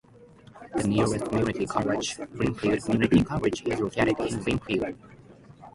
[0.77, 4.95] The nearest community college, Greenfield Community College, is located in Greenfield.